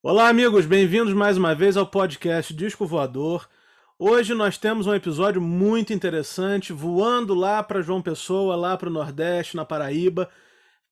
[0.00, 3.48] Olá, amigos, bem-vindos mais uma vez ao podcast Disco Voador.
[3.98, 8.92] Hoje nós temos um episódio muito interessante, voando lá para João Pessoa, lá para o
[8.92, 10.30] Nordeste, na Paraíba,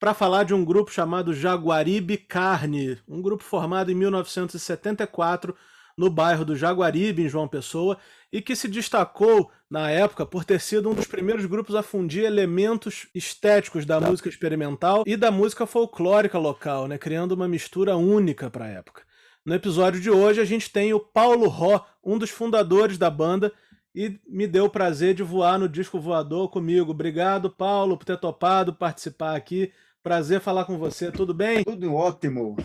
[0.00, 5.54] para falar de um grupo chamado Jaguaribe Carne, um grupo formado em 1974
[5.96, 7.98] no bairro do Jaguaribe, em João Pessoa,
[8.32, 12.24] e que se destacou na época por ter sido um dos primeiros grupos a fundir
[12.24, 18.48] elementos estéticos da música experimental e da música folclórica local, né, criando uma mistura única
[18.48, 19.02] para a época.
[19.44, 23.52] No episódio de hoje a gente tem o Paulo Ró, um dos fundadores da banda,
[23.94, 26.90] e me deu o prazer de voar no disco voador comigo.
[26.90, 29.72] Obrigado, Paulo, por ter topado participar aqui.
[30.02, 31.10] Prazer falar com você.
[31.10, 31.64] Tudo bem?
[31.64, 32.56] Tudo ótimo.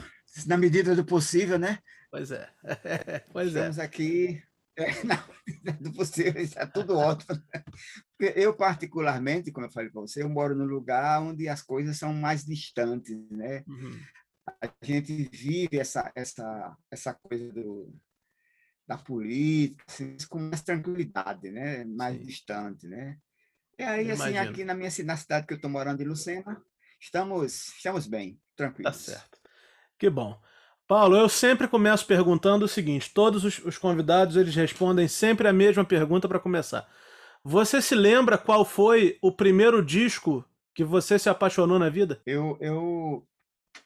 [0.46, 1.80] Na medida do possível, né?
[2.12, 2.50] Pois é.
[3.32, 3.82] pois Estamos é.
[3.82, 4.44] aqui.
[4.82, 4.92] É,
[5.82, 7.42] do possível, está tudo ótimo.
[8.18, 11.98] Porque eu, particularmente, como eu falei para você, eu moro num lugar onde as coisas
[11.98, 13.64] são mais distantes, né?
[13.68, 14.00] Uhum.
[14.62, 17.94] A gente vive essa, essa, essa coisa do,
[18.88, 21.86] da política assim, com mais tranquilidade, né?
[21.86, 22.26] Mais Sim.
[22.26, 23.18] distante, né?
[23.80, 24.52] E aí, eu assim, imagino.
[24.52, 26.62] aqui na minha na cidade que eu estou morando, em Lucena,
[27.00, 28.92] estamos, estamos bem, tranquilos.
[28.92, 29.40] Tá certo.
[29.98, 30.40] Que bom.
[30.92, 35.54] Paulo, eu sempre começo perguntando o seguinte: todos os, os convidados eles respondem sempre a
[35.54, 36.86] mesma pergunta para começar.
[37.46, 40.44] Você se lembra qual foi o primeiro disco
[40.76, 42.22] que você se apaixonou na vida?
[42.26, 43.26] Eu, eu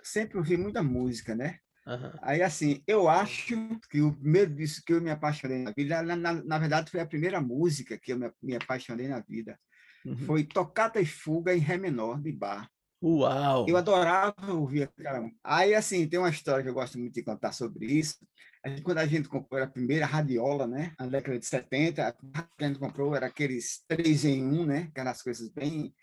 [0.02, 1.60] sempre ouvi muita música, né?
[1.86, 2.12] Uhum.
[2.24, 3.56] Aí, assim, eu acho
[3.88, 7.02] que o primeiro disco que eu me apaixonei na vida, na, na, na verdade, foi
[7.02, 9.60] a primeira música que eu me, me apaixonei na vida.
[10.04, 10.18] Uhum.
[10.18, 12.68] Foi Tocata e Fuga em Ré menor, de bar.
[13.06, 13.68] Uau!
[13.70, 15.30] Eu adorava ouvir aquela.
[15.44, 18.18] Aí, assim, tem uma história que eu gosto muito de contar sobre isso.
[18.64, 20.92] A gente, quando a gente comprou a primeira radiola, né?
[21.00, 24.88] Na década de 70, a que a gente comprou era aqueles 3 em 1, né?
[24.90, 25.94] Aquelas coisas bem.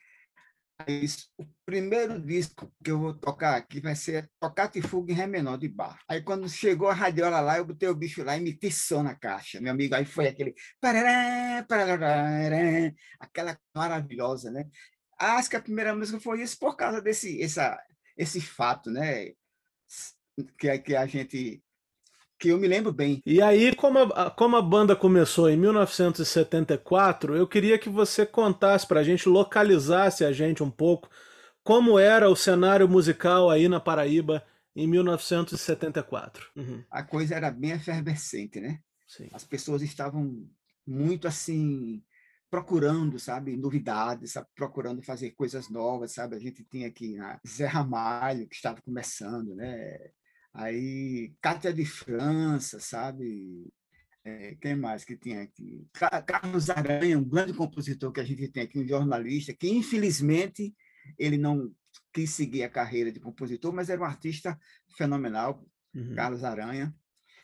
[0.79, 1.05] Aí,
[1.37, 5.27] o primeiro disco que eu vou tocar aqui vai ser Tocar e Fuga em Ré
[5.27, 5.99] menor de bar.
[6.09, 9.17] Aí, quando chegou a radiola lá, eu botei o bicho lá e meti som na
[9.17, 9.61] caixa.
[9.61, 10.55] Meu amigo, aí foi aquele.
[13.21, 14.67] Aquela maravilhosa, né?
[15.31, 17.79] Acho que a primeira música foi isso por causa desse essa,
[18.17, 19.33] esse fato, né?
[20.59, 21.63] Que, que a gente
[22.43, 23.23] que eu me lembro bem.
[23.25, 28.85] E aí, como a, como a banda começou em 1974, eu queria que você contasse
[28.85, 31.09] para a gente, localizasse a gente um pouco,
[31.63, 34.45] como era o cenário musical aí na Paraíba
[34.75, 36.51] em 1974.
[36.57, 36.83] Uhum.
[36.91, 38.81] A coisa era bem efervescente, né?
[39.07, 39.29] Sim.
[39.33, 40.45] As pessoas estavam
[40.85, 42.03] muito assim
[42.53, 46.37] procurando, sabe, novidades, sabe, procurando fazer coisas novas, sabe?
[46.37, 47.17] A gente tinha aqui
[47.49, 49.97] Zé Ramalho, que estava começando, né?
[50.53, 53.73] Aí Cátia de França, sabe?
[54.23, 55.89] É, quem mais que tinha aqui?
[56.27, 60.75] Carlos Aranha, um grande compositor que a gente tem aqui, um jornalista, que infelizmente
[61.19, 61.75] ele não
[62.13, 64.61] quis seguir a carreira de compositor, mas era um artista
[64.95, 66.15] fenomenal, uhum.
[66.15, 66.95] Carlos Aranha.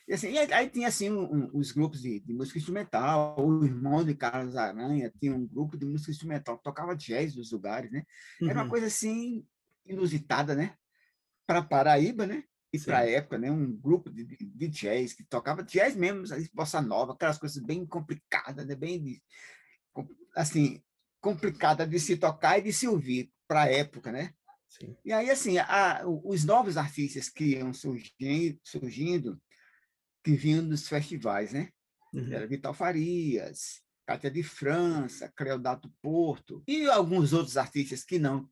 [0.08, 4.02] E, assim, e aí tinha assim um, os grupos de, de, música instrumental, o irmão
[4.02, 8.04] de Carlos Aranha tinha um grupo de música instrumental, tocava jazz nos lugares, né?
[8.41, 8.70] Era uma uhum.
[8.70, 9.46] coisa assim
[9.84, 10.74] inusitada, né?
[11.46, 12.42] Para Paraíba, né?
[12.72, 13.50] E para a época, né?
[13.50, 16.22] Um grupo de, de, de, jazz que tocava jazz mesmo,
[16.54, 18.75] bossa nova, aquelas coisas bem complicadas, né?
[18.75, 19.20] Bem
[20.34, 20.82] assim
[21.20, 24.32] complicada de se tocar e de se ouvir para a época, né?
[24.70, 24.96] Sim.
[25.04, 29.38] E aí assim, a, os novos artistas que iam surgindo, surgindo
[30.28, 31.70] que vinham dos festivais, né?
[32.12, 32.30] Uhum.
[32.30, 38.46] Era Vital Farias, Cátia de França, Creodato Porto e alguns outros artistas que não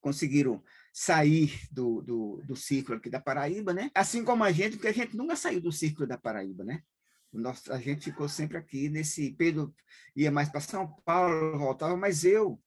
[0.00, 3.90] conseguiram sair do, do, do círculo aqui da Paraíba, né?
[3.94, 6.82] Assim como a gente, porque a gente nunca saiu do círculo da Paraíba, né?
[7.30, 9.74] Nossa, a gente ficou sempre aqui nesse Pedro
[10.16, 12.58] ia mais para São Paulo, voltava, mas eu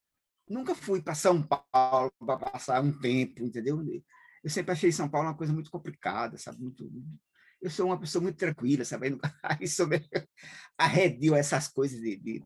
[0.48, 3.84] nunca fui para São Paulo para passar um tempo, entendeu?
[4.44, 6.62] Eu sempre achei São Paulo uma coisa muito complicada, sabe?
[6.62, 6.88] Muito,
[7.62, 9.18] eu sou uma pessoa muito tranquila, sabe?
[9.44, 10.10] Aí sobre
[10.78, 12.44] arredio essas coisas de, de,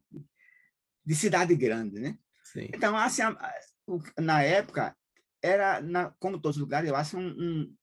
[1.05, 2.17] de, cidade grande, né?
[2.43, 2.69] Sim.
[2.73, 3.21] Então, assim,
[4.19, 4.95] na época,
[5.41, 7.75] era, na, como todos os lugares, eu acho um, um,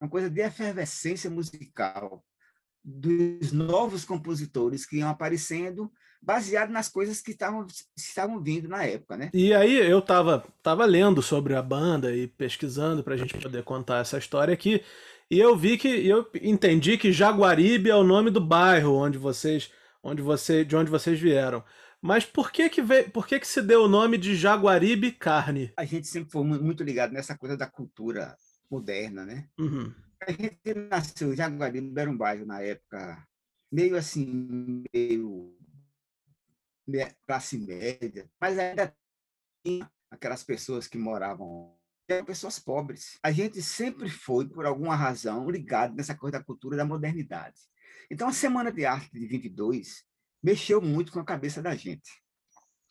[0.00, 2.24] uma coisa de efervescência musical
[2.82, 9.16] dos novos compositores que iam aparecendo baseado nas coisas que estavam, estavam vindo na época,
[9.16, 9.30] né?
[9.32, 13.62] E aí eu estava tava lendo sobre a banda e pesquisando para a gente poder
[13.62, 14.82] contar essa história aqui
[15.30, 19.70] e eu vi que eu entendi que Jaguaribe é o nome do bairro onde vocês,
[20.02, 21.62] onde você, de onde vocês vieram.
[22.02, 25.72] Mas por que que, veio, por que que se deu o nome de Jaguaribe Carne?
[25.76, 28.36] A gente sempre foi muito ligado nessa coisa da cultura
[28.68, 29.46] moderna, né?
[29.56, 29.94] Uhum.
[30.26, 33.24] A gente nasceu, Jaguaribe era um bairro na época
[33.70, 35.54] meio assim, meio
[37.26, 38.94] classe média, mas ainda
[39.64, 41.76] tinha aquelas pessoas que moravam
[42.08, 43.18] eram pessoas pobres.
[43.22, 47.60] A gente sempre foi, por alguma razão, ligado nessa coisa da cultura da modernidade.
[48.10, 50.04] Então, a Semana de Arte de 22
[50.42, 52.10] mexeu muito com a cabeça da gente.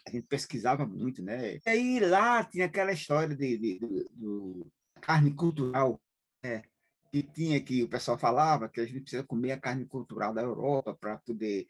[0.08, 1.58] A gente pesquisava muito, né?
[1.58, 4.66] E aí lá tinha aquela história de, de, de, de
[5.02, 6.02] carne cultural,
[6.42, 6.64] né?
[7.12, 10.42] que tinha que o pessoal falava que a gente precisa comer a carne cultural da
[10.42, 11.68] Europa para poder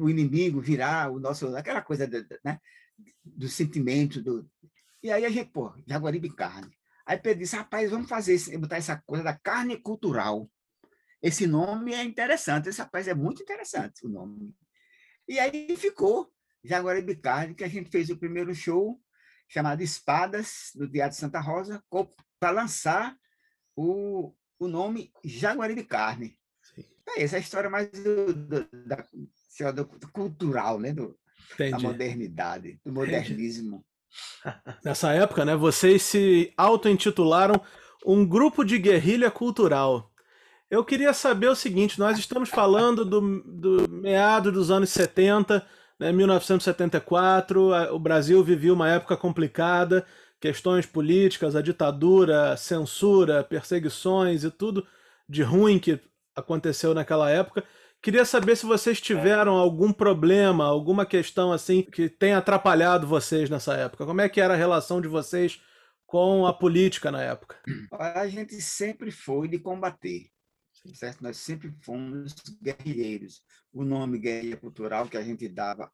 [0.00, 2.08] o inimigo virar o nosso aquela coisa
[2.44, 2.58] né,
[3.24, 4.48] do sentimento do
[5.02, 6.70] e aí a gente pô Jaguaribe carne
[7.06, 10.50] aí Pedro disse rapaz vamos fazer botar essa coisa da carne cultural
[11.22, 14.54] esse nome é interessante esse rapaz é muito interessante o nome
[15.28, 16.32] e aí ficou
[16.62, 19.00] Jaguaribe carne que a gente fez o primeiro show
[19.48, 21.82] chamado Espadas no Teatro Santa Rosa
[22.38, 23.16] para lançar
[23.74, 26.38] o o nome Jaguaribe Carne.
[26.62, 26.84] Sim.
[27.08, 29.04] É essa é a história mais do, do, da,
[29.74, 30.92] do, do cultural, né?
[30.92, 31.16] Do,
[31.58, 33.84] da modernidade, do modernismo.
[34.84, 37.60] Nessa época, né, vocês se auto-intitularam
[38.04, 40.10] um grupo de guerrilha cultural.
[40.70, 45.66] Eu queria saber o seguinte: nós estamos falando do, do meado dos anos 70,
[45.98, 50.06] né, 1974, o Brasil vivia uma época complicada,
[50.40, 54.86] questões políticas, a ditadura, censura, perseguições e tudo
[55.28, 56.00] de ruim que
[56.34, 57.64] aconteceu naquela época.
[58.02, 63.74] Queria saber se vocês tiveram algum problema, alguma questão assim que tenha atrapalhado vocês nessa
[63.74, 64.06] época.
[64.06, 65.60] Como é que era a relação de vocês
[66.06, 67.60] com a política na época?
[67.92, 70.30] A gente sempre foi de combater,
[70.94, 71.22] certo?
[71.22, 73.42] Nós sempre fomos guerrilheiros.
[73.70, 75.92] O nome guerrilha cultural que a gente dava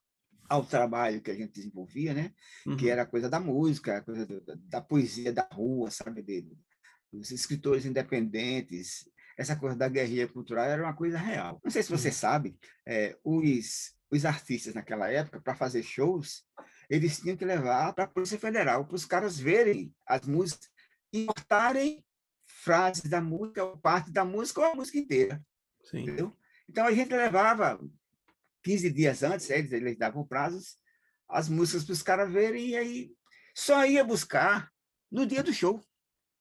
[0.48, 2.32] ao trabalho que a gente desenvolvia, né?
[2.64, 2.76] Uhum.
[2.76, 6.22] Que era a coisa da música, a coisa da, da poesia da rua, sabe?
[6.22, 6.46] De,
[7.12, 11.60] dos escritores independentes, essa coisa da guerrilha cultural era uma coisa real.
[11.62, 12.56] Não sei se você sabe,
[12.86, 16.44] é, os, os artistas naquela época, para fazer shows,
[16.88, 20.70] eles tinham que levar para a Polícia Federal, para os caras verem as músicas
[21.12, 22.04] e cortarem
[22.46, 25.42] frases da música, ou parte da música, ou a música inteira.
[25.84, 26.02] Sim.
[26.02, 26.36] Entendeu?
[26.68, 27.78] Então a gente levava
[28.62, 30.78] 15 dias antes, eles, eles davam prazos,
[31.28, 33.12] as músicas para os caras verem, e aí
[33.54, 34.70] só ia buscar
[35.10, 35.80] no dia do show.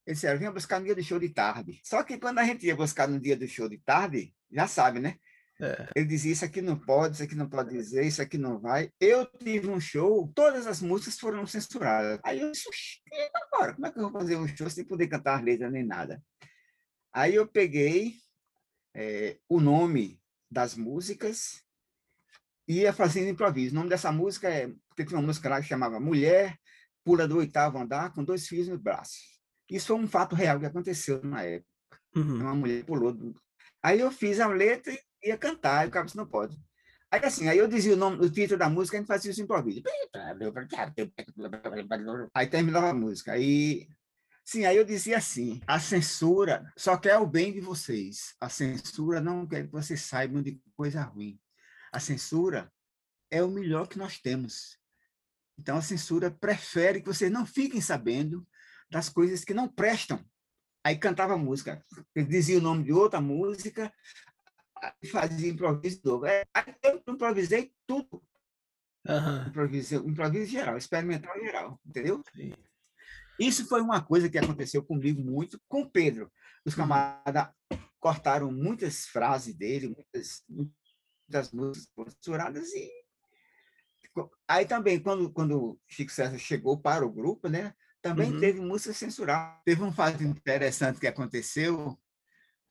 [0.06, 1.82] Eles disseram, vinha buscar no dia do show de tarde.
[1.84, 5.00] Só que quando a gente ia buscar no dia do show de tarde, já sabe,
[5.00, 5.18] né?
[5.60, 5.88] É.
[5.96, 8.92] Ele dizia, isso aqui não pode, isso aqui não pode dizer, isso aqui não vai.
[9.00, 12.20] Eu tive um show, todas as músicas foram censuradas.
[12.24, 12.70] Aí eu disse,
[13.12, 13.74] e agora?
[13.74, 16.22] Como é que eu vou fazer um show sem poder cantar as letras nem nada?
[17.14, 18.16] Aí eu peguei
[18.94, 20.22] é, o nome
[20.52, 21.64] das músicas
[22.68, 23.74] ia fazendo improviso.
[23.74, 24.68] O nome dessa música é.
[24.90, 26.58] Porque tinha uma música lá que chamava Mulher
[27.04, 29.35] Pula do Oitavo Andar com dois filhos no braço.
[29.70, 31.70] Isso foi um fato real que aconteceu na época.
[32.16, 32.42] Uhum.
[32.42, 33.12] Uma mulher pulou.
[33.14, 33.36] Do...
[33.84, 36.58] Aí eu fiz a letra e ia cantar, e o cara disse: não pode.
[37.12, 39.42] Aí assim, aí eu dizia o nome, o título da música, a gente fazia isso
[39.42, 39.82] improviso.
[42.34, 43.34] Aí terminava a música.
[43.34, 43.88] Aí
[44.46, 48.36] Sim, aí eu dizia assim: a censura só quer o bem de vocês.
[48.40, 51.40] A censura não quer que vocês saibam de coisa ruim.
[51.92, 52.72] A censura
[53.32, 54.78] é o melhor que nós temos.
[55.58, 58.46] Então, a censura prefere que vocês não fiquem sabendo
[58.96, 60.26] das coisas que não prestam.
[60.82, 61.84] Aí cantava música,
[62.16, 63.94] ele dizia o nome de outra música,
[65.12, 66.26] fazia improviso novo.
[66.26, 68.24] É, aí eu improvisei tudo.
[69.06, 69.48] Uhum.
[69.50, 72.24] Improviso, improviso geral, experimental geral, entendeu?
[72.34, 72.54] Sim.
[73.38, 76.32] Isso foi uma coisa que aconteceu comigo muito com o Pedro.
[76.64, 76.84] Os uhum.
[76.84, 77.50] camaradas
[78.00, 80.42] cortaram muitas frases dele, muitas,
[81.28, 82.90] das músicas censuradas e
[84.48, 87.74] aí também quando quando Chico César chegou para o grupo, né,
[88.06, 88.40] também uhum.
[88.40, 89.60] teve música censurada.
[89.66, 92.00] Teve um fato interessante que aconteceu,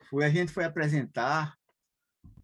[0.08, 1.56] foi a gente foi apresentar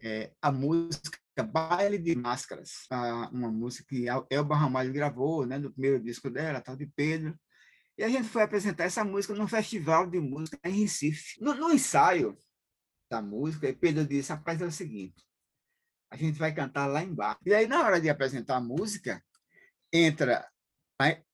[0.01, 5.71] é, a música Baile de Máscaras, a, uma música que Elba Ramalho gravou, né, no
[5.71, 7.39] primeiro disco dela, tal de Pedro.
[7.97, 11.41] E a gente foi apresentar essa música num festival de música em Recife.
[11.41, 12.37] No, no ensaio
[13.09, 15.23] da música, Pedro disse: rapaz, é o seguinte,
[16.11, 17.39] a gente vai cantar lá embaixo.
[17.45, 19.23] E aí, na hora de apresentar a música,
[19.93, 20.45] entra.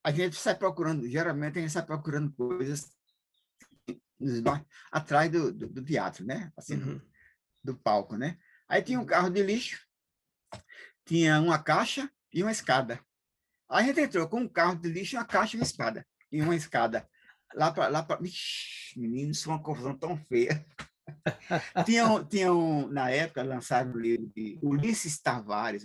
[0.03, 2.87] A gente sai procurando, geralmente a gente sai procurando coisas
[4.91, 6.51] atrás do, do, do, teatro, né?
[6.57, 6.97] Assim, uhum.
[7.63, 8.37] do, do palco, né?
[8.67, 9.79] Aí tinha um carro de lixo,
[11.05, 12.99] tinha uma caixa e uma escada.
[13.69, 16.07] Aí a gente entrou com um carro de lixo, uma caixa e uma espada.
[16.31, 17.07] E uma escada.
[17.53, 17.87] Lá para.
[17.87, 18.19] Lá pra...
[18.95, 20.65] menino, isso é uma confusão tão feia
[21.85, 25.83] tinham, tinham, na época, lançado o livro de Ulisses Tavares,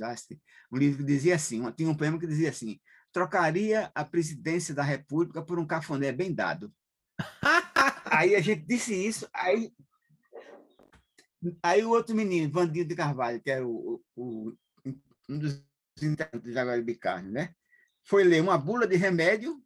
[0.71, 2.81] um livro que dizia assim, tinha um poema que dizia assim,
[3.13, 6.73] trocaria a presidência da República por um cafuné bem dado.
[8.07, 9.73] aí a gente disse isso, aí,
[11.63, 14.53] aí o outro menino, Vandinho de Carvalho, que era o, o
[15.29, 15.63] um dos
[16.01, 17.55] integrantes de Jaguaribe Carne, né?
[18.05, 19.63] foi ler uma bula de remédio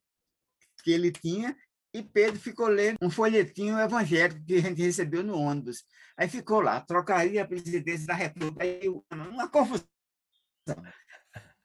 [0.82, 1.56] que ele tinha
[1.92, 5.82] e Pedro ficou lendo um folhetinho evangélico que a gente recebeu no ônibus.
[6.16, 8.62] Aí ficou lá, trocaria a presidência da República.
[8.62, 9.86] Aí, uma confusão.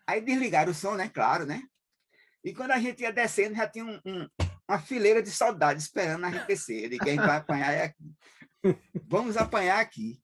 [0.08, 1.10] Aí desligaram o som, né?
[1.10, 1.64] Claro, né?
[2.44, 4.28] E quando a gente ia descendo, já tinha um, um,
[4.68, 6.90] uma fileira de soldados esperando a gente descer.
[6.90, 8.16] De quem vai apanhar é aqui.
[9.08, 10.22] Vamos apanhar aqui.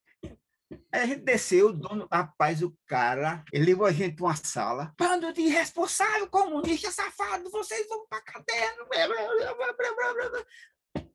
[0.91, 4.36] Aí a gente desceu, o dono, rapaz, o cara, ele levou a gente para uma
[4.36, 4.93] sala.
[4.97, 8.75] Bando de irresponsável, comunista, safado, vocês vão para cadeia.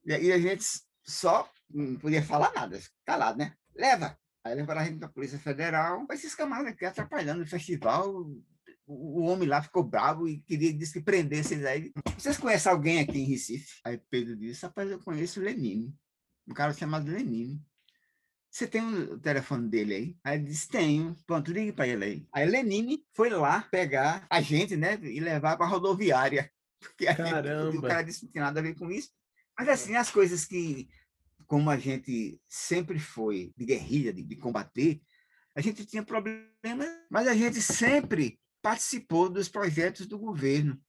[0.05, 0.65] E a gente
[1.03, 3.53] só não podia falar nada, calado, né?
[3.75, 4.17] Leva.
[4.43, 8.25] Aí levaram a gente para a Polícia Federal, se escamar aqui atrapalhando o festival.
[8.93, 11.91] O, homem lá ficou bravo e queria disse que prendesse eles aí.
[12.17, 13.79] Vocês conhecem alguém aqui em Recife?
[13.83, 15.95] Aí Pedro disse: Rapaz, eu conheço o Lenine.
[16.47, 17.61] Um cara chamado Lenine.
[18.53, 20.17] Você tem o telefone dele aí?
[20.23, 21.17] Aí ele disse, tenho.
[21.25, 22.27] Pronto, ligue para ele aí.
[22.31, 24.93] Aí Lenine foi lá pegar a gente, né?
[25.01, 26.51] E levar para a rodoviária.
[26.79, 29.09] Porque a gente, o cara disse que não tinha nada a ver com isso.
[29.57, 30.87] Mas assim, as coisas que,
[31.47, 35.01] como a gente sempre foi de guerrilha, de, de combater,
[35.55, 40.79] a gente tinha problemas, mas a gente sempre participou dos projetos do governo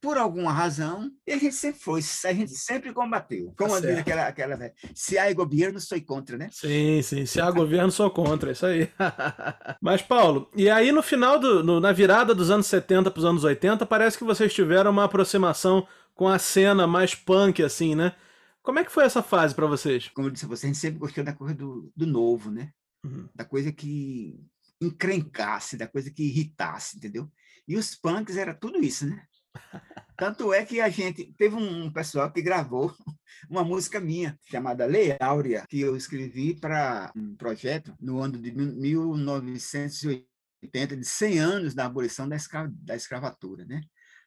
[0.00, 3.52] por alguma razão, e a gente sempre foi, a gente sempre combateu.
[3.58, 4.72] Como tá diz aquela, aquela.
[4.94, 6.48] Se há governo, sou contra, né?
[6.52, 7.26] Sim, sim.
[7.26, 8.52] Se há governo, sou contra.
[8.52, 8.88] Isso aí.
[9.82, 13.24] Mas, Paulo, e aí no final, do, no, na virada dos anos 70 para os
[13.24, 18.14] anos 80, parece que vocês tiveram uma aproximação com a cena mais punk, assim, né?
[18.62, 20.08] Como é que foi essa fase para vocês?
[20.14, 22.70] Como eu disse a você, a gente sempre gostou da coisa do, do novo, né?
[23.04, 23.28] Uhum.
[23.34, 24.38] Da coisa que
[24.80, 27.30] encrencasse, da coisa que irritasse, entendeu?
[27.66, 29.22] E os punks era tudo isso, né?
[30.16, 32.92] Tanto é que a gente teve um pessoal que gravou
[33.48, 38.50] uma música minha chamada Lei Áurea, que eu escrevi para um projeto no ano de
[38.50, 43.80] 1980, de 100 anos da abolição da, escra da escravatura, né?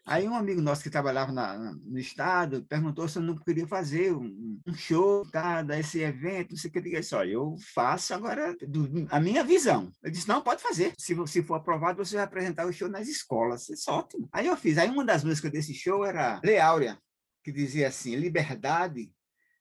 [0.06, 4.14] Aí um amigo nosso que trabalhava na, no estado perguntou se eu não queria fazer
[4.14, 6.80] um, um show tá, desse evento, não sei o que.
[6.80, 9.92] Eu disse, olha, eu faço agora do, a minha visão.
[10.02, 10.94] Eu disse, não, pode fazer.
[10.98, 13.70] Se, se for aprovado, você vai apresentar o show nas escolas.
[13.70, 14.28] Isso é ótimo.
[14.32, 14.78] Aí eu fiz.
[14.78, 16.98] Aí uma das músicas desse show era Leáurea,
[17.44, 19.14] que dizia assim, liberdade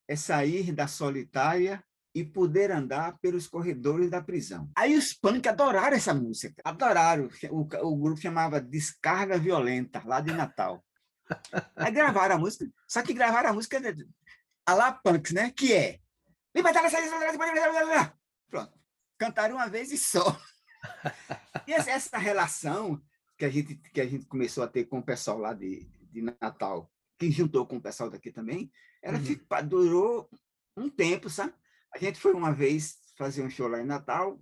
[0.08, 4.70] é sair da solitária e poder andar pelos corredores da prisão.
[4.76, 7.28] Aí os punk adoraram essa música, adoraram.
[7.50, 10.84] O, o grupo chamava Descarga Violenta, lá de Natal.
[11.76, 13.80] Aí gravaram a música, só que gravaram a música
[14.66, 15.50] a lá punks, né?
[15.50, 16.00] Que é
[18.48, 18.72] Pronto.
[19.16, 20.38] Cantaram uma vez e só.
[21.66, 23.00] E essa relação
[23.36, 26.22] que a gente, que a gente começou a ter com o pessoal lá de, de
[26.22, 29.68] Natal, que juntou com o pessoal daqui também, ela uhum.
[29.68, 30.28] durou
[30.76, 31.52] um tempo, sabe?
[31.94, 34.40] A gente foi uma vez fazer um show lá em Natal,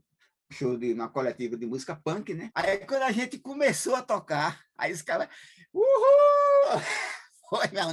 [0.51, 2.51] show de uma coletiva de música punk, né?
[2.55, 5.29] Aí quando a gente começou a tocar, aí os caras,
[5.73, 5.85] uhul!
[7.49, 7.87] Foi, meu,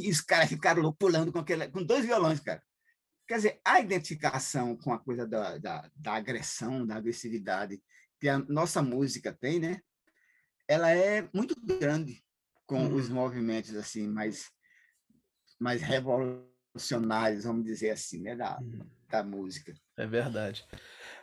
[0.00, 2.62] e os caras ficaram pulando com, aquele, com dois violões, cara.
[3.26, 7.78] Quer dizer, a identificação com a coisa da, da, da agressão, da agressividade
[8.18, 9.82] que a nossa música tem, né?
[10.66, 12.24] Ela é muito grande
[12.66, 12.94] com hum.
[12.94, 14.50] os movimentos assim mais
[15.60, 18.80] mais revolucionários revolucionários, vamos dizer assim, né, da, uhum.
[19.10, 19.74] da música.
[19.96, 20.64] É verdade.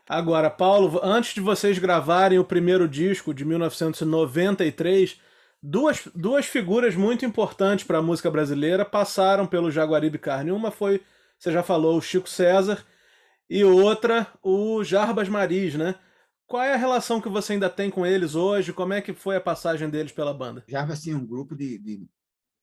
[0.08, 5.20] Agora, Paulo, antes de vocês gravarem o primeiro disco de 1993,
[5.64, 10.52] duas, duas figuras muito importantes para a música brasileira passaram pelo Jaguaribe Carne.
[10.52, 11.02] Uma foi,
[11.40, 12.86] você já falou, o Chico César,
[13.50, 15.96] e outra, o Jarbas Maris, né?
[16.48, 18.72] Qual é a relação que você ainda tem com eles hoje?
[18.72, 20.64] Como é que foi a passagem deles pela banda?
[20.68, 22.08] Jarbas tinha um grupo de, de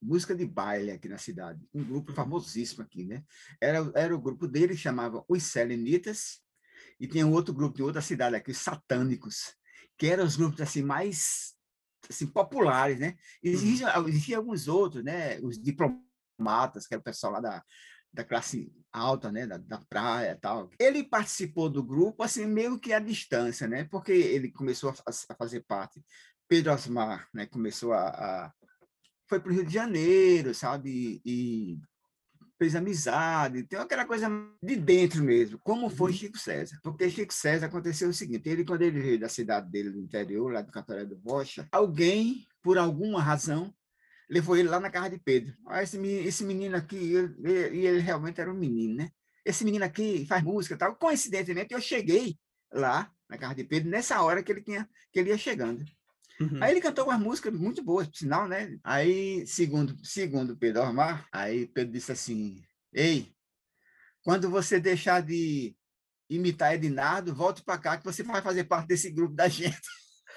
[0.02, 3.22] música de baile aqui na cidade, um grupo famosíssimo aqui, né?
[3.60, 6.40] Era, era o grupo dele, chamava Os Selenitas,
[6.98, 9.54] e tinha um outro grupo de outra cidade aqui, os Satânicos,
[9.96, 11.54] que eram os grupos assim mais
[12.10, 13.16] assim, populares, né?
[13.42, 14.08] Existiam, uhum.
[14.08, 15.38] existiam alguns outros, né?
[15.40, 17.64] Os diplomatas, que era o pessoal lá da,
[18.12, 20.70] da classe alta, né, da, da praia tal.
[20.78, 24.94] Ele participou do grupo, assim, meio que à distância, né, porque ele começou a,
[25.30, 26.04] a fazer parte.
[26.46, 28.52] Pedro Osmar, né, começou a, a
[29.32, 31.22] foi para o Rio de Janeiro, sabe?
[31.24, 31.78] E,
[32.58, 34.28] fez amizade, tem aquela coisa
[34.62, 36.16] de dentro mesmo, como foi uhum.
[36.18, 36.78] Chico César.
[36.82, 40.52] Porque Chico César aconteceu o seguinte, ele quando ele veio da cidade dele, do interior,
[40.52, 43.74] lá do Cataré do Rocha, alguém, por alguma razão,
[44.28, 45.56] levou ele lá na casa de Pedro.
[45.66, 49.10] Ah, esse, esse menino aqui, ele, e ele realmente era um menino, né?
[49.46, 50.94] Esse menino aqui faz música tal.
[50.94, 52.38] Coincidentemente, eu cheguei
[52.70, 55.82] lá na casa de Pedro nessa hora que ele tinha que ele ia chegando.
[56.40, 56.58] Uhum.
[56.60, 58.78] Aí ele cantou umas músicas muito boas, por sinal, né?
[58.82, 62.62] Aí, segundo, segundo Pedro Armar, aí Pedro disse assim:
[62.92, 63.32] Ei,
[64.24, 65.74] quando você deixar de
[66.28, 69.80] imitar Ednardo, volte para cá que você vai fazer parte desse grupo da gente.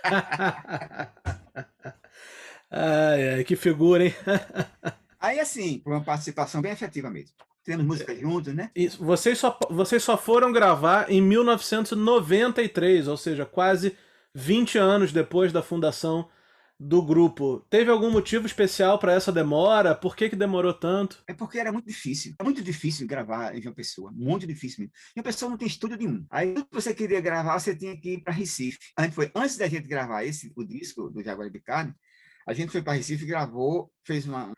[2.70, 4.14] ai, ai, que figura, hein?
[5.20, 7.32] Aí, assim, foi uma participação bem efetiva mesmo.
[7.64, 8.16] Temos música é.
[8.16, 8.70] juntos, né?
[8.76, 9.04] Isso.
[9.04, 13.98] Vocês só, vocês só foram gravar em 1993, ou seja, quase
[14.36, 16.30] 20 anos depois da fundação
[16.78, 17.66] do grupo.
[17.70, 19.96] Teve algum motivo especial para essa demora?
[19.96, 21.24] Por que, que demorou tanto?
[21.26, 22.36] É porque era muito difícil.
[22.38, 24.12] É muito difícil gravar em João Pessoa.
[24.14, 24.94] Muito difícil mesmo.
[25.16, 26.26] João Pessoa não tem estúdio nenhum.
[26.30, 28.78] Aí, que você queria gravar, você tinha que ir para Recife.
[28.98, 31.94] A gente foi, antes da gente gravar esse, o disco do Jaguar Carne,
[32.46, 34.52] a gente foi para Recife gravou, fez uma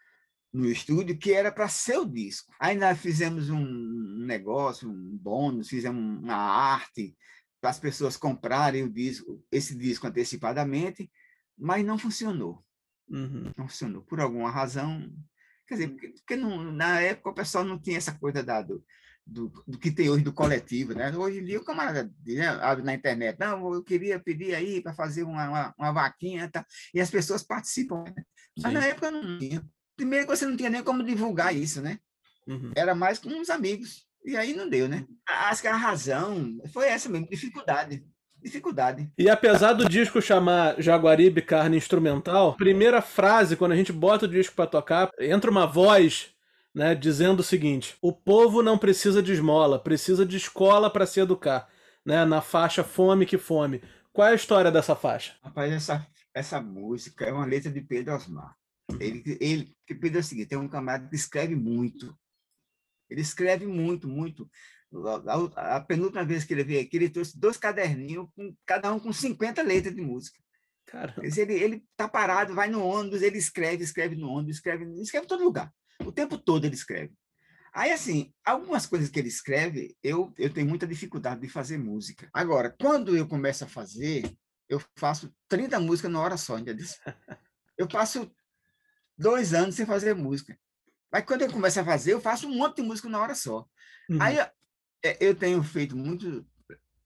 [0.51, 2.51] no estúdio que era para ser o disco.
[2.59, 7.15] Aí nós fizemos um negócio, um bônus, fizemos uma arte
[7.59, 11.09] para as pessoas comprarem o disco, esse disco antecipadamente
[11.57, 12.63] mas não funcionou.
[13.09, 13.51] Uhum.
[13.57, 14.03] Não funcionou.
[14.03, 15.11] Por alguma razão.
[15.65, 18.83] Quer dizer, porque, porque não, na época o pessoal não tinha essa coisa da, do,
[19.25, 21.15] do, do, que tem hoje do coletivo, né?
[21.15, 24.93] Hoje em dia o camarada né, abre na internet, não, eu queria pedir aí para
[24.93, 26.65] fazer uma, uma, uma, vaquinha, tá?
[26.93, 28.03] e as pessoas participam.
[28.03, 28.13] Né?
[28.61, 29.65] Mas na época não tinha.
[29.95, 31.99] Primeiro você não tinha nem como divulgar isso, né?
[32.47, 32.71] Uhum.
[32.75, 34.06] Era mais com uns amigos.
[34.27, 35.05] E aí não deu, né?
[35.25, 38.05] Acho que a razão foi essa mesmo, dificuldade
[38.39, 39.11] dificuldade.
[39.17, 44.29] E apesar do disco chamar Jaguaribe Carne Instrumental, primeira frase, quando a gente bota o
[44.29, 46.29] disco para tocar, entra uma voz
[46.73, 51.19] né, dizendo o seguinte: o povo não precisa de esmola, precisa de escola para se
[51.19, 51.67] educar.
[52.05, 53.81] Né, na faixa Fome que Fome.
[54.13, 55.35] Qual é a história dessa faixa?
[55.43, 58.55] Rapaz, essa, essa música é uma letra de Pedro Osmar.
[58.97, 62.17] Ele, ele, que Pedro é o seguinte: tem um camarada que escreve muito.
[63.09, 64.49] Ele escreve muito, muito.
[65.27, 68.99] A, a, penúltima vez que ele veio aqui, ele trouxe dois caderninhos, com, cada um
[68.99, 70.39] com 50 letras de música.
[70.85, 71.21] Caramba.
[71.25, 75.27] Ele, ele tá parado, vai no ônibus, ele escreve, escreve no ônibus, escreve, escreve em
[75.29, 75.71] todo lugar.
[76.05, 77.13] O tempo todo ele escreve.
[77.73, 82.29] Aí, assim, algumas coisas que ele escreve, eu, eu tenho muita dificuldade de fazer música.
[82.33, 84.35] Agora, quando eu começo a fazer,
[84.69, 86.87] eu faço 30 músicas na hora só, entendeu?
[87.77, 88.31] Eu passo
[89.15, 90.57] dois anos sem fazer música.
[91.11, 93.65] Mas quando eu começo a fazer, eu faço um monte de música na hora só.
[94.09, 94.21] Uhum.
[94.21, 94.37] Aí
[95.03, 96.45] é, eu tenho feito muito,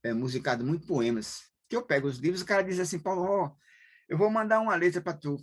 [0.02, 3.52] é, musicado muito poemas, que eu pego os livros, o cara diz assim, Paulo, ó,
[4.08, 5.36] eu vou mandar uma letra para tu,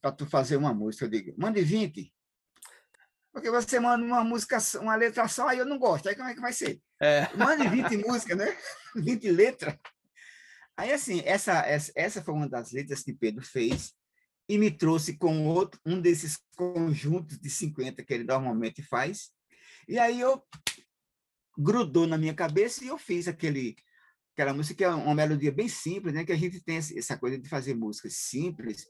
[0.00, 1.04] para tu fazer uma música.
[1.04, 2.12] Eu digo, mande 20.
[3.32, 6.08] Porque você manda uma música, uma letra só, aí eu não gosto.
[6.08, 6.80] Aí como é que vai ser?
[7.00, 7.28] É.
[7.36, 8.56] Mande 20 músicas, né?
[8.96, 9.78] 20 letras.
[10.76, 13.94] Aí, assim, essa, essa, essa foi uma das letras que Pedro fez
[14.48, 19.30] e me trouxe com outro, um desses conjuntos de 50 que ele normalmente faz.
[19.88, 20.42] E aí eu
[21.58, 23.76] grudou na minha cabeça e eu fiz aquele
[24.32, 26.22] aquela música que é uma melodia bem simples, né?
[26.22, 28.86] Que a gente tem essa coisa de fazer músicas simples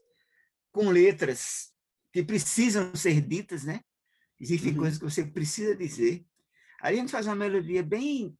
[0.73, 1.71] com letras
[2.11, 3.79] que precisam ser ditas, né?
[4.39, 4.79] Existem uhum.
[4.79, 6.25] coisas que você precisa dizer.
[6.81, 8.37] Aí a gente faz uma melodia bem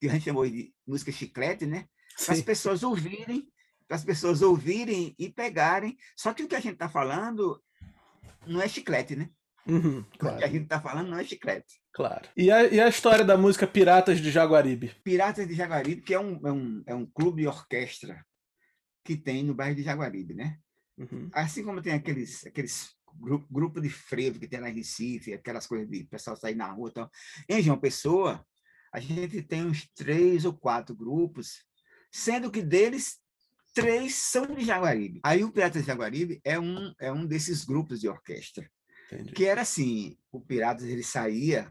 [0.00, 1.86] que a gente chamou de música chiclete, né?
[2.24, 3.48] Para as pessoas ouvirem,
[3.86, 5.96] para as pessoas ouvirem e pegarem.
[6.16, 7.62] Só que o que a gente está falando
[8.46, 9.30] não é chiclete, né?
[9.66, 10.36] Uhum, claro.
[10.36, 11.80] O que a gente está falando não é chiclete.
[11.92, 12.28] Claro.
[12.36, 14.94] E a, e a história da música Piratas de Jaguaribe?
[15.02, 18.24] Piratas de Jaguaribe, que é um, é um, é um clube de orquestra
[19.04, 20.58] que tem no bairro de Jaguaribe, né?
[20.98, 21.28] Uhum.
[21.32, 25.66] Assim como tem aqueles, aqueles grupo, grupo de frevo que tem lá em Recife, aquelas
[25.66, 27.10] coisas de pessoal sair na rua e tal.
[27.48, 28.44] Em João Pessoa,
[28.92, 31.64] a gente tem uns três ou quatro grupos,
[32.10, 33.18] sendo que deles
[33.76, 35.20] três são de Jaguaribe.
[35.22, 38.66] Aí o Piratas de Jaguaribe é um, é um desses grupos de orquestra.
[39.12, 39.32] Entendi.
[39.34, 41.70] Que era assim, o Piratas ele saía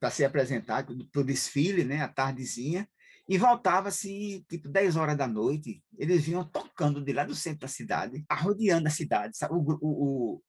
[0.00, 2.88] para ser apresentado para o desfile, né, à tardezinha,
[3.28, 5.84] e voltava-se tipo 10 horas da noite.
[5.98, 9.52] Eles vinham tocando de lá do centro da cidade, arrodeando a cidade, sabe?
[9.52, 10.42] O, o, o,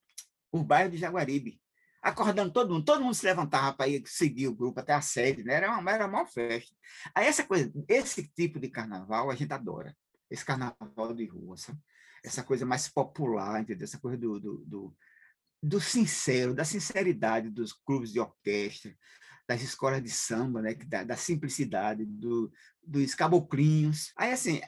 [0.52, 1.60] o bairro de Jaguaribe,
[2.00, 5.44] acordando todo mundo, todo mundo se levantava para ir seguir o grupo até a sede,
[5.44, 5.56] né?
[5.56, 6.74] Era uma, era uma festa.
[7.14, 9.94] Aí essa coisa, esse tipo de carnaval a gente adora,
[10.34, 11.78] esse carnaval de rua, sabe?
[12.24, 13.84] Essa coisa mais popular, entendeu?
[13.84, 14.96] Essa coisa do, do, do,
[15.62, 18.94] do sincero, da sinceridade dos clubes de orquestra,
[19.46, 20.74] das escolas de samba, né?
[20.74, 22.50] da, da simplicidade, do,
[22.82, 24.12] dos caboclinhos.
[24.16, 24.60] Aí, assim,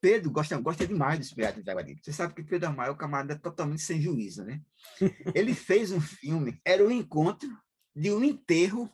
[0.00, 2.00] Pedro gosta, gosta demais dos Piratas de Jaguaribe.
[2.02, 4.60] Você sabe que Pedro Amaral é um camarada totalmente sem juízo, né?
[5.34, 7.48] Ele fez um filme, era o encontro
[7.94, 8.90] de um enterro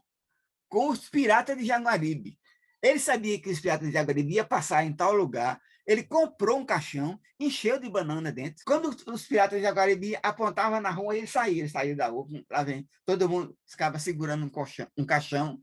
[0.68, 2.38] com os Piratas de Jaguaribe.
[2.82, 6.66] Ele sabia que os Piratas de Jaguaribe ia passar em tal lugar, ele comprou um
[6.66, 8.62] caixão, encheu de banana dentro.
[8.66, 12.62] Quando os piratas de Jaguaribe apontavam na rua, ele saía, ele saía da rua, lá
[12.62, 15.58] vem, todo mundo ficava segurando um, colchão, um caixão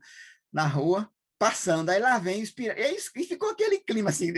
[0.52, 1.08] na rua,
[1.38, 4.32] passando, aí lá vem os piratas, e, ficou aquele clima assim,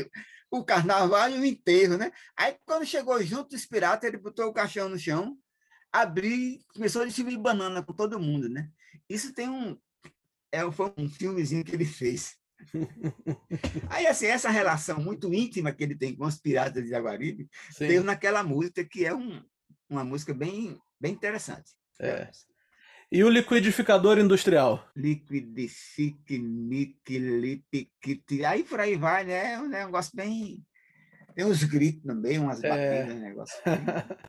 [0.51, 2.13] o carnaval e o enterro, né?
[2.37, 5.39] Aí quando chegou junto os piratas, ele botou o caixão no chão,
[5.91, 8.69] abriu, começou a distribuir banana com todo mundo, né?
[9.09, 9.75] Isso tem um,
[10.53, 12.38] é, foi um filmezinho que ele fez.
[13.89, 18.01] Aí, assim, essa relação muito íntima que ele tem com os piratas de Jaguaribe, Sim.
[18.01, 19.43] naquela música que é um,
[19.89, 21.73] uma música bem, bem interessante.
[22.01, 22.31] É.
[23.11, 24.87] E o liquidificador industrial?
[24.95, 26.39] Liquidifique,
[28.47, 29.55] Aí por aí vai, né?
[29.55, 30.63] É um negócio bem.
[31.35, 32.69] Tem uns gritos também, umas é.
[32.69, 33.21] batidas, é...
[33.21, 33.57] negócio.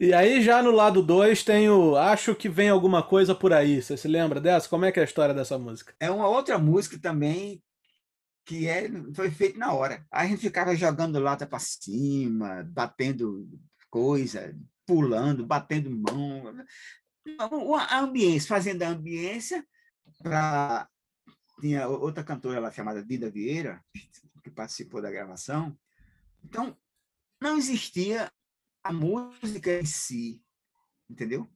[0.00, 3.82] e aí, já no lado 2, tem o Acho que vem alguma coisa por aí.
[3.82, 4.68] Você se lembra dessa?
[4.68, 5.94] Como é que é a história dessa música?
[6.00, 7.62] É uma outra música também
[8.44, 10.04] que é, foi feita na hora.
[10.10, 13.48] A gente ficava jogando lata para cima, batendo
[13.88, 14.54] coisa,
[14.86, 16.44] pulando, batendo mão
[17.78, 19.64] a ambiência, fazendo a ambiência
[20.22, 20.88] para
[21.60, 23.80] tinha outra cantora lá chamada Dida Vieira
[24.42, 25.78] que participou da gravação.
[26.44, 26.76] Então
[27.40, 28.30] não existia
[28.82, 30.42] a música em si,
[31.08, 31.48] entendeu?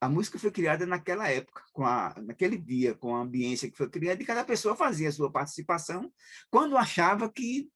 [0.00, 3.88] A música foi criada naquela época, com a, naquele dia, com a ambiência que foi
[3.88, 6.12] criada, e cada pessoa fazia a sua participação
[6.50, 7.70] quando achava que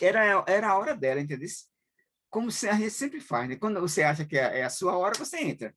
[0.00, 1.48] era, era a hora dela, entendeu?
[2.30, 3.56] Como a gente sempre faz, né?
[3.56, 5.74] Quando você acha que é, é a sua hora, você entra.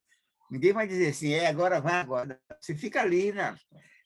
[0.51, 2.39] Ninguém vai dizer assim, é, agora vai agora.
[2.59, 3.55] Você fica ali né,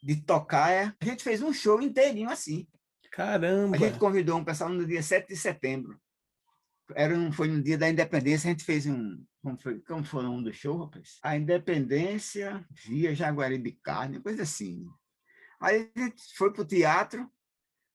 [0.02, 0.72] de tocar.
[0.72, 0.94] É.
[1.02, 2.68] A gente fez um show inteirinho assim.
[3.12, 3.76] Caramba!
[3.76, 6.00] A gente convidou um pessoal no dia 7 de setembro.
[6.94, 9.24] Era um, foi no dia da independência, a gente fez um.
[9.42, 11.20] Como foi, como foi o nome do show, rapaz?
[11.24, 14.86] A Independência via Jaguaribe Carne, coisa assim.
[15.60, 17.30] Aí a gente foi para o teatro,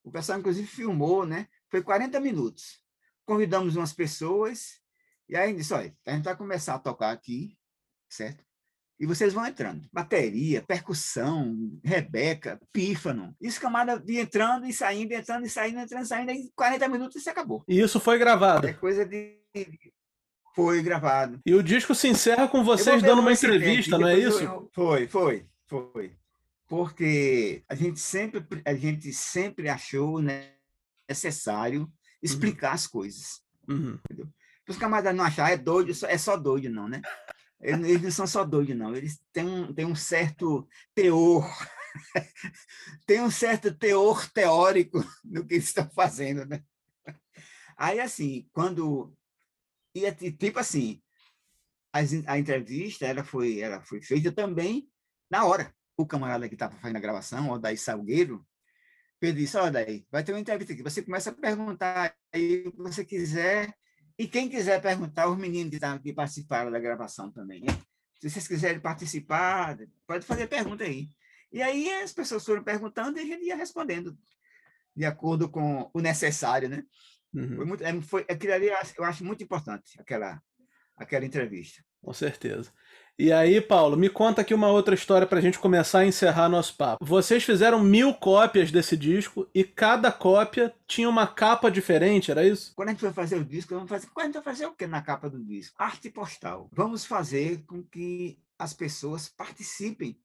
[0.03, 1.49] o pessoal, inclusive, filmou, né?
[1.69, 2.83] Foi 40 minutos.
[3.25, 4.81] Convidamos umas pessoas,
[5.29, 7.57] e aí disse: olha, a gente vai começar a tocar aqui,
[8.09, 8.45] certo?
[9.01, 9.89] E vocês vão entrando.
[9.91, 13.35] Bateria, percussão, Rebeca, pífano.
[13.41, 17.17] Isso camada de entrando e saindo, entrando e saindo, entrando e saindo, em 40 minutos
[17.17, 17.65] e se acabou.
[17.67, 18.67] E isso foi gravado?
[18.67, 19.39] É coisa de.
[20.55, 21.41] Foi gravado.
[21.47, 24.43] E o disco se encerra com vocês dando uma entrevista, não é isso?
[24.43, 24.69] Eu...
[24.75, 26.13] Foi, foi, foi.
[26.69, 30.51] Porque a gente sempre, a gente sempre achou né,
[31.09, 31.91] necessário
[32.23, 32.75] explicar uhum.
[32.75, 33.43] as coisas.
[33.67, 33.99] Uhum.
[34.69, 37.01] Os camaradas não achar é doido, é só doido, não, né?
[37.61, 38.95] Eles não são só doidos, não.
[38.95, 41.47] Eles têm um, têm um certo teor,
[43.07, 46.63] tem um certo teor teórico no que eles estão fazendo, né?
[47.77, 49.15] Aí, assim, quando...
[49.95, 51.03] E, tipo assim,
[51.93, 54.89] a, entrevista ela foi, ela foi feita também
[55.31, 55.75] na hora.
[55.97, 58.47] O camarada que estava fazendo a gravação, o Daí Salgueiro,
[59.21, 60.83] ele disse, olha, daí, vai ter uma entrevista aqui.
[60.83, 63.75] Você começa a perguntar aí o que você quiser
[64.21, 67.73] e quem quiser perguntar, os meninos que, participaram da gravação também, né?
[68.21, 71.09] Se vocês quiserem participar, pode fazer pergunta aí.
[71.51, 74.15] E aí as pessoas foram perguntando e a gente ia respondendo
[74.95, 76.85] de acordo com o necessário, né?
[77.33, 77.57] Uhum.
[77.57, 80.39] Foi muito, é, foi, aquilo ali eu acho muito importante, aquela,
[80.99, 81.83] aquela entrevista.
[82.03, 82.71] Com certeza.
[83.21, 86.49] E aí, Paulo, me conta aqui uma outra história para a gente começar a encerrar
[86.49, 87.05] nosso papo.
[87.05, 92.73] Vocês fizeram mil cópias desse disco e cada cópia tinha uma capa diferente, era isso?
[92.75, 94.73] Quando a gente foi fazer o disco, vamos fazer, quando a gente vai fazer o
[94.73, 95.77] que na capa do disco?
[95.79, 96.71] Arte postal.
[96.73, 100.17] Vamos fazer com que as pessoas participem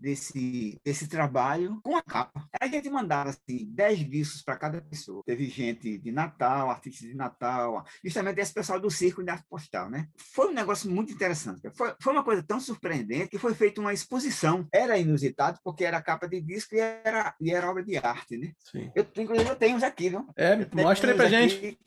[0.00, 2.48] desse, desse trabalho com a capa.
[2.60, 5.22] A gente mandava assim, 10 discos para cada pessoa.
[5.24, 9.90] Teve gente de Natal, artistas de Natal, justamente esse pessoal do Circo de Arte Postal,
[9.90, 10.08] né?
[10.34, 11.70] Foi um negócio muito interessante.
[11.74, 14.66] Foi, foi uma coisa tão surpreendente que foi feita uma exposição.
[14.72, 18.52] Era inusitado porque era capa de disco e era, e era obra de arte, né?
[18.58, 18.90] Sim.
[18.94, 20.26] Eu, inclusive, eu tenho uns aqui, viu?
[20.36, 21.78] É, mostra aí pra gente.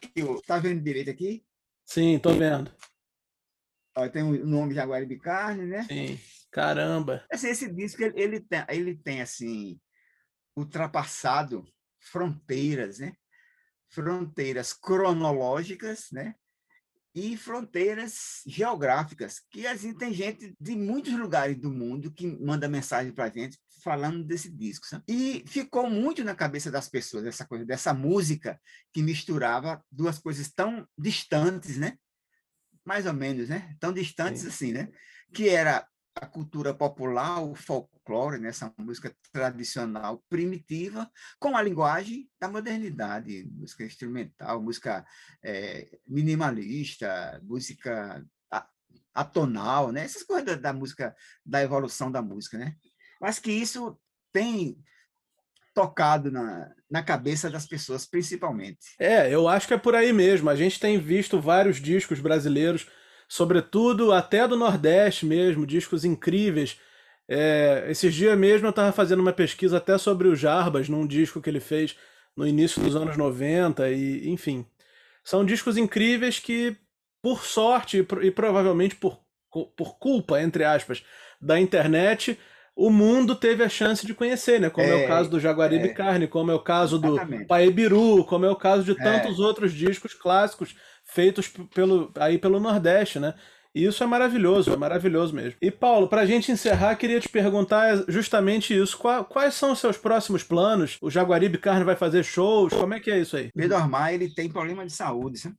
[0.46, 1.44] Tá vendo direito aqui?
[1.86, 2.72] Sim, tô vendo.
[3.96, 5.84] Ó, tem o nome Jaguari de Carne, né?
[5.84, 6.20] Sim.
[6.54, 7.26] Caramba!
[7.32, 9.80] Assim, esse disco ele, ele, tem, ele tem assim
[10.56, 11.66] ultrapassado
[12.00, 13.14] fronteiras, né?
[13.90, 16.36] Fronteiras cronológicas, né?
[17.16, 23.12] E fronteiras geográficas, que assim, tem gente de muitos lugares do mundo que manda mensagem
[23.12, 24.86] para a gente falando desse disco.
[24.86, 25.04] Sabe?
[25.08, 28.62] E ficou muito na cabeça das pessoas essa coisa dessa música
[28.92, 31.98] que misturava duas coisas tão distantes, né?
[32.86, 33.76] Mais ou menos, né?
[33.80, 34.48] Tão distantes Sim.
[34.48, 34.90] assim, né?
[35.34, 42.30] Que era a cultura popular, o folclore, né, essa música tradicional primitiva, com a linguagem
[42.40, 45.06] da modernidade, música instrumental, música
[45.44, 48.24] é, minimalista, música
[49.14, 52.76] atonal, né, essas coisas da, da, música, da evolução da música, né?
[53.22, 53.98] Mas que isso
[54.32, 54.78] tem
[55.74, 58.96] tocado na, na cabeça das pessoas, principalmente.
[59.00, 60.50] É, eu acho que é por aí mesmo.
[60.50, 62.88] A gente tem visto vários discos brasileiros
[63.34, 66.80] sobretudo até do Nordeste mesmo, discos incríveis.
[67.28, 71.42] É, esses dias mesmo eu estava fazendo uma pesquisa até sobre o Jarbas, num disco
[71.42, 71.96] que ele fez
[72.38, 74.64] no início dos anos 90, e enfim.
[75.24, 76.78] São discos incríveis que,
[77.24, 79.20] por sorte e, provavelmente por,
[79.50, 81.04] por culpa, entre aspas,
[81.42, 82.38] da internet,
[82.76, 84.70] o mundo teve a chance de conhecer, né?
[84.70, 87.16] Como é, é o caso do Jaguaribe é, Carne, como é o caso do
[87.48, 89.04] Paebiru, como é o caso de é.
[89.04, 90.76] tantos outros discos clássicos
[91.14, 93.34] feitos pelo, aí pelo Nordeste, né?
[93.76, 95.58] E isso é maravilhoso, é maravilhoso mesmo.
[95.60, 98.98] E Paulo, para a gente encerrar, queria te perguntar justamente isso.
[98.98, 100.98] Quais são os seus próximos planos?
[101.02, 102.72] O Jaguaribe Carne vai fazer shows?
[102.72, 103.52] Como é que é isso aí?
[103.52, 105.56] Pedro Armar, ele tem problema de saúde, sabe?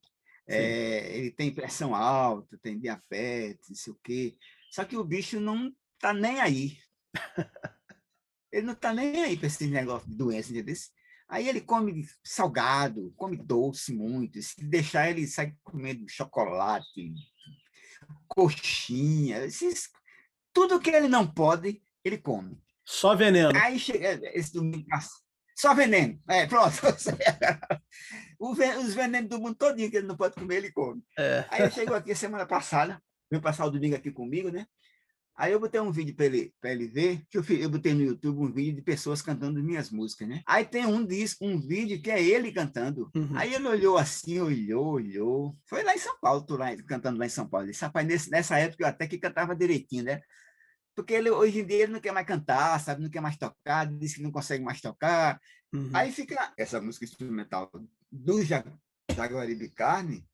[0.46, 4.36] É, ele tem pressão alta, tem diabetes, não sei o quê.
[4.70, 6.78] Só que o bicho não tá nem aí.
[8.52, 10.74] ele não tá nem aí para esse negócio de doença, entendeu?
[11.34, 14.40] Aí ele come salgado, come doce muito.
[14.40, 17.12] Se deixar, ele sai comendo chocolate,
[18.28, 19.90] coxinha, esses,
[20.52, 22.56] tudo que ele não pode, ele come.
[22.84, 23.50] Só veneno.
[23.58, 24.86] Aí chega esse domingo
[25.56, 26.22] só veneno.
[26.28, 26.70] É, pronto.
[28.38, 31.02] os venenos do mundo todinho que ele não pode comer, ele come.
[31.18, 31.46] É.
[31.50, 34.68] Aí ele chegou aqui semana passada, veio passar o domingo aqui comigo, né?
[35.36, 38.38] Aí eu botei um vídeo para ele, ele ver, que eu, eu botei no YouTube
[38.38, 40.42] um vídeo de pessoas cantando minhas músicas, né?
[40.46, 43.10] Aí tem um disco, um vídeo que é ele cantando.
[43.14, 43.36] Uhum.
[43.36, 45.56] Aí ele olhou assim, olhou, olhou.
[45.66, 47.64] Foi lá em São Paulo, tô lá cantando lá em São Paulo.
[47.64, 50.20] Ele disse, rapaz, nesse, nessa época eu até que cantava direitinho, né?
[50.94, 53.02] Porque ele, hoje em dia ele não quer mais cantar, sabe?
[53.02, 55.40] Não quer mais tocar, disse que não consegue mais tocar.
[55.72, 55.90] Uhum.
[55.92, 57.68] Aí fica essa música instrumental
[58.12, 58.40] do
[59.12, 60.24] Jaguaribe Carne,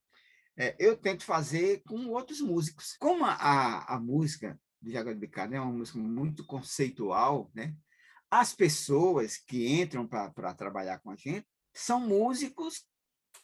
[0.59, 2.95] é, eu tento fazer com outros músicos.
[2.99, 7.77] Como a, a, a música de Jaguaribe Carne é uma música muito conceitual, né?
[8.31, 12.85] As pessoas que entram para trabalhar com a gente são músicos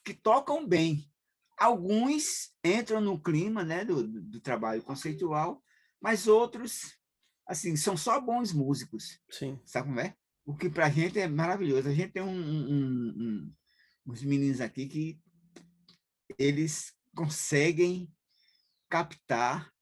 [0.04, 1.10] que tocam bem.
[1.58, 5.62] Alguns entram no clima né, do, do trabalho conceitual,
[6.00, 6.96] mas outros
[7.46, 9.20] assim, são só bons músicos.
[9.30, 9.58] Sim.
[9.64, 10.14] Sabe como é?
[10.44, 11.88] O que para a gente é maravilhoso.
[11.88, 13.54] A gente tem um, um, um,
[14.06, 15.20] uns meninos aqui que
[16.38, 18.12] eles conseguem
[18.88, 19.72] captar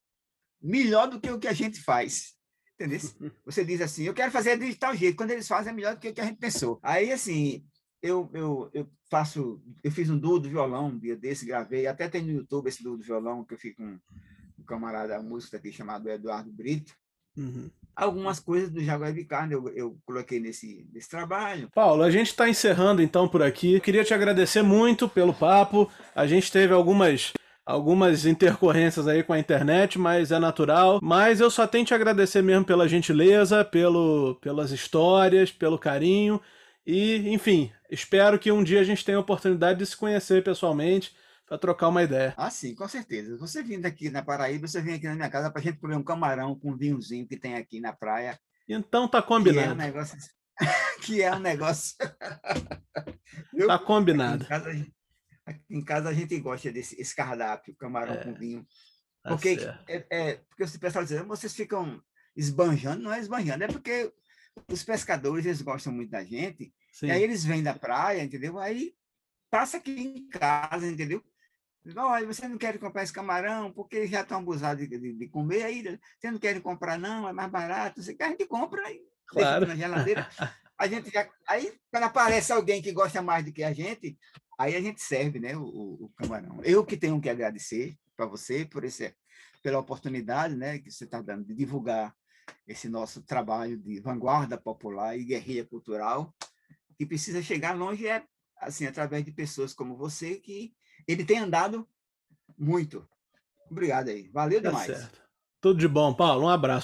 [0.64, 2.32] melhor do que o que a gente faz.
[2.74, 2.98] Entendeu?
[3.44, 5.16] Você diz assim, eu quero fazer de tal jeito.
[5.16, 6.80] Quando eles fazem, é melhor do que o que a gente pensou.
[6.82, 7.64] Aí, assim,
[8.02, 9.62] eu, eu, eu faço...
[9.82, 11.86] Eu fiz um duo do violão um dia desse, gravei.
[11.86, 13.98] Até tem no YouTube esse duo do violão, que eu fico com
[14.58, 16.94] um camarada músico aqui chamado Eduardo Brito.
[17.36, 17.68] Uhum.
[17.94, 21.68] Algumas coisas do Jaguar Carne eu, eu coloquei nesse, nesse trabalho.
[21.74, 23.78] Paulo, a gente está encerrando então por aqui.
[23.80, 25.90] Queria te agradecer muito pelo papo.
[26.14, 27.32] A gente teve algumas
[27.64, 31.00] algumas intercorrências aí com a internet, mas é natural.
[31.02, 36.40] Mas eu só tenho te agradecer mesmo pela gentileza, pelo, pelas histórias, pelo carinho.
[36.86, 41.14] E, enfim, espero que um dia a gente tenha a oportunidade de se conhecer pessoalmente
[41.46, 42.34] para trocar uma ideia.
[42.36, 43.36] Ah, sim, com certeza.
[43.38, 45.96] Você vindo aqui na Paraíba, você vem aqui na minha casa para a gente comer
[45.96, 48.38] um camarão com um vinhozinho que tem aqui na praia.
[48.68, 49.66] Então tá combinado.
[49.66, 50.18] Que é um negócio.
[51.02, 51.96] que é um negócio...
[53.66, 54.44] tá combinado.
[54.46, 54.70] Casa,
[55.44, 58.66] aqui em, casa, a gente gosta desse esse cardápio, camarão é, com vinho.
[59.22, 59.56] Tá porque,
[59.88, 62.02] é, é, porque o pessoal diz, vocês ficam
[62.36, 64.12] esbanjando, não é esbanjando, é porque
[64.70, 67.06] os pescadores eles gostam muito da gente, Sim.
[67.06, 68.58] e aí eles vêm da praia, entendeu?
[68.58, 68.94] Aí
[69.50, 71.22] passa aqui em casa, entendeu?
[71.96, 75.64] Olha, você não quer comprar esse camarão porque já estão abusados de, de, de, comer
[75.64, 75.82] aí,
[76.18, 79.66] você não quer comprar não, é mais barato, você a gente compra e claro.
[79.66, 80.28] na geladeira.
[80.76, 84.18] A gente já, aí quando aparece alguém que gosta mais do que a gente,
[84.58, 86.60] aí a gente serve, né, o, o camarão.
[86.62, 89.14] Eu que tenho que agradecer para você por esse
[89.62, 92.14] pela oportunidade, né, que você está dando de divulgar
[92.66, 96.34] esse nosso trabalho de vanguarda popular e guerrilha cultural,
[96.98, 98.22] que precisa chegar longe é
[98.58, 100.74] assim através de pessoas como você que
[101.08, 101.88] ele tem andado
[102.58, 103.08] muito.
[103.70, 104.28] Obrigado aí.
[104.28, 104.86] Valeu tá demais.
[104.86, 105.22] Certo.
[105.60, 106.44] Tudo de bom, Paulo.
[106.44, 106.82] Um abraço.